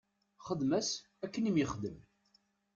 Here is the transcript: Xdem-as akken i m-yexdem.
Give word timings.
Xdem-as 0.47 0.89
akken 1.25 1.49
i 1.49 1.51
m-yexdem. 1.51 1.97